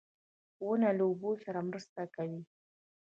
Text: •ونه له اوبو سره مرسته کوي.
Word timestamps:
•ونه 0.65 0.89
له 0.97 1.03
اوبو 1.09 1.31
سره 1.45 1.59
مرسته 1.69 2.01
کوي. 2.15 2.41